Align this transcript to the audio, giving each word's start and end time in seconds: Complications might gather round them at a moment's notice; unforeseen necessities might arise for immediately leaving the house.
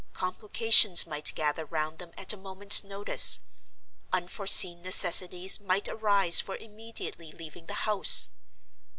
Complications 0.13 1.05
might 1.05 1.31
gather 1.35 1.63
round 1.63 1.99
them 1.99 2.11
at 2.17 2.33
a 2.33 2.35
moment's 2.35 2.83
notice; 2.83 3.41
unforeseen 4.11 4.81
necessities 4.81 5.59
might 5.59 5.87
arise 5.87 6.39
for 6.41 6.55
immediately 6.57 7.31
leaving 7.31 7.67
the 7.67 7.75
house. 7.85 8.29